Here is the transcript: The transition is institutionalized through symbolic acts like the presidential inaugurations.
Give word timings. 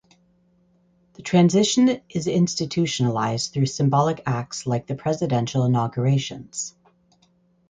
The 1.13 1.21
transition 1.21 2.01
is 2.09 2.25
institutionalized 2.25 3.53
through 3.53 3.67
symbolic 3.67 4.23
acts 4.25 4.65
like 4.65 4.87
the 4.87 4.95
presidential 4.95 5.63
inaugurations. 5.63 6.73